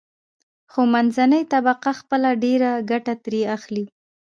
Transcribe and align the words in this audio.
خو 0.71 0.81
منځنۍ 0.93 1.43
طبقه 1.53 1.91
خپله 1.99 2.29
ډېره 2.43 2.71
ګټه 2.91 3.13
ترې 3.23 3.41
اخلي. 3.55 3.85